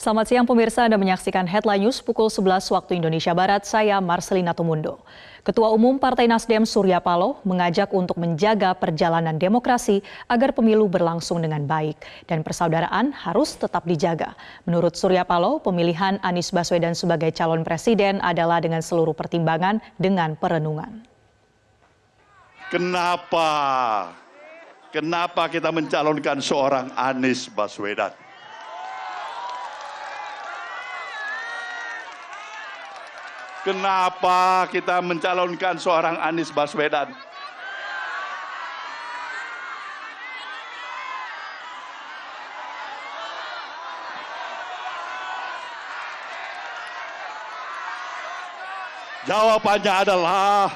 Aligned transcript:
Selamat 0.00 0.32
siang 0.32 0.48
pemirsa, 0.48 0.88
Anda 0.88 0.96
menyaksikan 0.96 1.44
Headline 1.44 1.84
News 1.84 2.00
pukul 2.00 2.32
11 2.32 2.72
waktu 2.72 2.96
Indonesia 2.96 3.36
Barat, 3.36 3.68
saya 3.68 4.00
Marcelina 4.00 4.56
Tumundo. 4.56 5.04
Ketua 5.44 5.68
Umum 5.76 6.00
Partai 6.00 6.24
Nasdem 6.24 6.64
Surya 6.64 7.04
Paloh 7.04 7.36
mengajak 7.44 7.92
untuk 7.92 8.16
menjaga 8.16 8.72
perjalanan 8.72 9.36
demokrasi 9.36 10.00
agar 10.24 10.56
pemilu 10.56 10.88
berlangsung 10.88 11.44
dengan 11.44 11.68
baik 11.68 12.00
dan 12.24 12.40
persaudaraan 12.40 13.12
harus 13.12 13.60
tetap 13.60 13.84
dijaga. 13.84 14.32
Menurut 14.64 14.96
Surya 14.96 15.20
Paloh, 15.28 15.60
pemilihan 15.60 16.16
Anies 16.24 16.48
Baswedan 16.48 16.96
sebagai 16.96 17.28
calon 17.36 17.60
presiden 17.60 18.24
adalah 18.24 18.64
dengan 18.64 18.80
seluruh 18.80 19.12
pertimbangan 19.12 19.84
dengan 20.00 20.32
perenungan. 20.32 21.04
Kenapa? 22.72 23.48
Kenapa 24.96 25.52
kita 25.52 25.68
mencalonkan 25.68 26.40
seorang 26.40 26.88
Anies 26.96 27.52
Baswedan? 27.52 28.29
Kenapa 33.60 34.64
kita 34.72 35.04
mencalonkan 35.04 35.76
seorang 35.76 36.16
Anies 36.16 36.48
Baswedan? 36.48 37.12
Jawabannya 49.28 49.92
adalah 50.08 50.72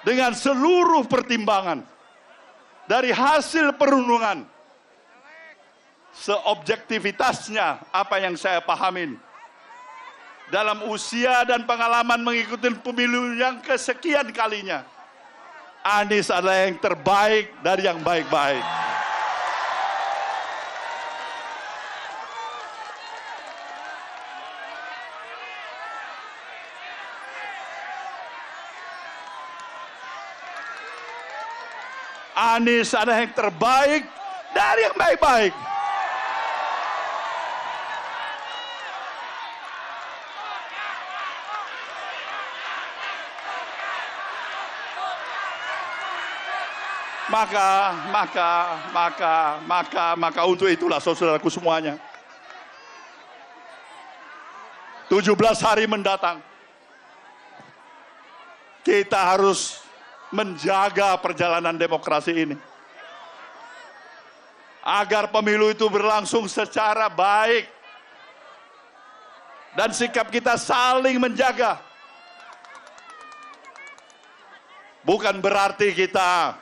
dengan 0.00 0.32
seluruh 0.32 1.04
pertimbangan 1.04 1.84
dari 2.88 3.12
hasil 3.12 3.76
perundungan 3.76 4.48
seobjektivitasnya 6.16 7.92
apa 7.92 8.16
yang 8.24 8.34
saya 8.40 8.64
pahamin 8.64 9.20
dalam 10.50 10.82
usia 10.90 11.46
dan 11.46 11.62
pengalaman 11.62 12.18
mengikuti 12.20 12.68
pemilu 12.82 13.38
yang 13.38 13.62
kesekian 13.62 14.34
kalinya. 14.34 14.82
Anies 15.80 16.28
adalah 16.28 16.68
yang 16.68 16.76
terbaik 16.76 17.54
dari 17.64 17.88
yang 17.88 18.02
baik-baik. 18.04 18.60
Anies 32.36 32.92
adalah 32.92 33.24
yang 33.24 33.32
terbaik 33.32 34.02
dari 34.52 34.80
yang 34.84 34.96
baik-baik. 34.98 35.69
Maka, 47.30 47.94
maka, 48.10 48.50
maka, 48.90 49.34
maka, 49.62 50.04
maka 50.18 50.40
untuk 50.50 50.66
itulah 50.66 50.98
saudaraku 50.98 51.46
semuanya. 51.46 51.94
17 55.06 55.38
hari 55.62 55.86
mendatang. 55.86 56.42
Kita 58.82 59.30
harus 59.30 59.78
menjaga 60.34 61.14
perjalanan 61.22 61.78
demokrasi 61.78 62.34
ini. 62.34 62.56
Agar 64.82 65.30
pemilu 65.30 65.70
itu 65.70 65.86
berlangsung 65.86 66.50
secara 66.50 67.06
baik. 67.06 67.70
Dan 69.78 69.94
sikap 69.94 70.34
kita 70.34 70.58
saling 70.58 71.14
menjaga. 71.22 71.78
Bukan 75.06 75.38
berarti 75.38 75.94
kita 75.94 76.58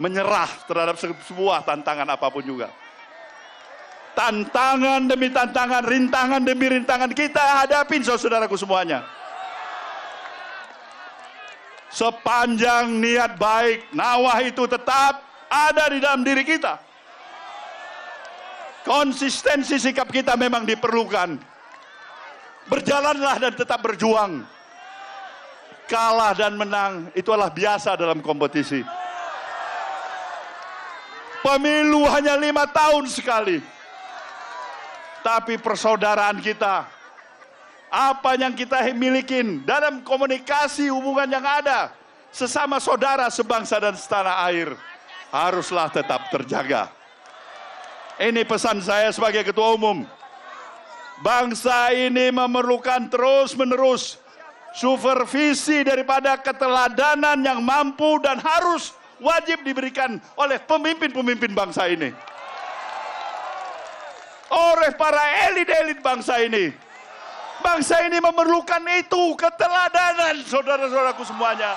menyerah 0.00 0.48
terhadap 0.64 0.96
sebuah 0.96 1.60
tantangan 1.68 2.08
apa 2.08 2.32
pun 2.32 2.40
juga. 2.40 2.72
Tantangan 4.16 5.06
demi 5.06 5.28
tantangan, 5.28 5.84
rintangan 5.84 6.40
demi 6.40 6.66
rintangan 6.72 7.12
kita 7.12 7.62
hadapin 7.62 8.00
saudaraku 8.00 8.56
semuanya. 8.56 9.04
Sepanjang 11.92 12.96
niat 12.96 13.36
baik, 13.36 13.92
nawah 13.92 14.40
itu 14.40 14.64
tetap 14.64 15.20
ada 15.52 15.84
di 15.92 15.98
dalam 16.00 16.24
diri 16.24 16.48
kita. 16.48 16.80
Konsistensi 18.86 19.76
sikap 19.76 20.08
kita 20.08 20.32
memang 20.40 20.64
diperlukan. 20.64 21.36
Berjalanlah 22.70 23.36
dan 23.36 23.52
tetap 23.52 23.82
berjuang. 23.84 24.46
Kalah 25.90 26.32
dan 26.38 26.54
menang 26.54 27.10
itu 27.18 27.34
adalah 27.34 27.50
biasa 27.50 27.98
dalam 27.98 28.22
kompetisi. 28.22 28.99
Pemilu 31.40 32.04
hanya 32.04 32.36
lima 32.36 32.68
tahun 32.68 33.08
sekali. 33.08 33.64
Tapi 35.20 35.60
persaudaraan 35.60 36.40
kita, 36.40 36.88
apa 37.92 38.30
yang 38.40 38.56
kita 38.56 38.80
miliki 38.96 39.64
dalam 39.64 40.00
komunikasi 40.00 40.88
hubungan 40.88 41.28
yang 41.28 41.44
ada, 41.44 41.92
sesama 42.32 42.80
saudara 42.80 43.28
sebangsa 43.28 43.76
dan 43.76 43.96
setanah 43.96 44.48
air, 44.48 44.72
haruslah 45.28 45.92
tetap 45.92 46.28
terjaga. 46.32 46.88
Ini 48.20 48.44
pesan 48.44 48.84
saya 48.84 49.08
sebagai 49.12 49.44
ketua 49.44 49.76
umum. 49.76 50.04
Bangsa 51.20 51.92
ini 51.92 52.32
memerlukan 52.32 53.12
terus-menerus 53.12 54.16
supervisi 54.72 55.84
daripada 55.84 56.36
keteladanan 56.40 57.40
yang 57.44 57.60
mampu 57.60 58.16
dan 58.24 58.40
harus 58.40 58.96
wajib 59.20 59.62
diberikan 59.62 60.16
oleh 60.34 60.58
pemimpin-pemimpin 60.64 61.52
bangsa 61.52 61.86
ini. 61.86 62.10
Oleh 64.50 64.90
para 64.98 65.22
elit-elit 65.46 66.02
bangsa 66.02 66.42
ini. 66.42 66.74
Bangsa 67.60 68.02
ini 68.08 68.18
memerlukan 68.18 68.82
itu, 68.98 69.36
keteladanan 69.36 70.40
saudara-saudaraku 70.48 71.22
semuanya. 71.28 71.76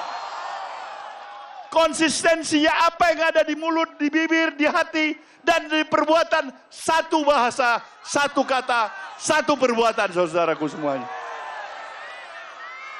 Konsistensinya 1.69 2.87
apa 2.87 3.11
yang 3.11 3.21
ada 3.35 3.41
di 3.43 3.53
mulut, 3.59 3.99
di 3.99 4.07
bibir, 4.07 4.55
di 4.55 4.63
hati, 4.63 5.13
dan 5.43 5.67
di 5.67 5.83
perbuatan 5.83 6.49
satu 6.71 7.27
bahasa, 7.27 7.83
satu 7.99 8.47
kata, 8.47 8.89
satu 9.19 9.59
perbuatan 9.59 10.15
saudaraku 10.15 10.71
semuanya. 10.71 11.05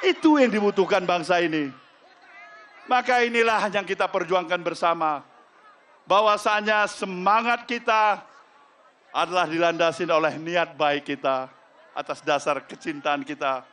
Itu 0.04 0.36
yang 0.36 0.52
dibutuhkan 0.52 1.08
bangsa 1.08 1.40
ini. 1.40 1.83
Maka 2.84 3.24
inilah 3.24 3.72
yang 3.72 3.84
kita 3.88 4.04
perjuangkan 4.08 4.60
bersama. 4.60 5.24
Bahwasanya 6.04 6.84
semangat 6.84 7.64
kita 7.64 8.20
adalah 9.08 9.48
dilandasi 9.48 10.04
oleh 10.04 10.36
niat 10.36 10.76
baik 10.76 11.16
kita 11.16 11.48
atas 11.96 12.20
dasar 12.20 12.60
kecintaan 12.60 13.24
kita 13.24 13.64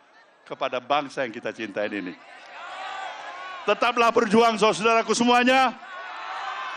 kepada 0.48 0.80
bangsa 0.80 1.28
yang 1.28 1.34
kita 1.36 1.52
cintai 1.52 1.92
ini. 1.92 2.16
Tetaplah 3.68 4.10
berjuang 4.16 4.56
saudaraku 4.56 5.12
semuanya. 5.12 5.76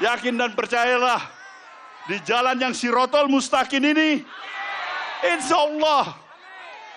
Yakin 0.02 0.34
dan 0.34 0.50
percayalah 0.58 1.22
di 2.10 2.18
jalan 2.26 2.58
yang 2.58 2.74
sirotol 2.74 3.30
mustaqim 3.30 3.78
ini. 3.78 4.26
Insya 5.22 5.54
Allah 5.54 6.18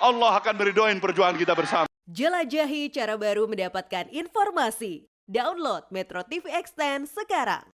Allah 0.02 0.32
akan 0.38 0.54
beridoin 0.58 0.98
perjuangan 0.98 1.38
kita 1.38 1.54
bersama. 1.54 1.86
Jelajahi 2.08 2.90
cara 2.90 3.20
baru 3.20 3.46
mendapatkan 3.46 4.08
informasi. 4.12 5.08
Download 5.28 5.84
Metro 5.92 6.24
TV 6.24 6.48
Extend 6.56 7.12
sekarang. 7.12 7.77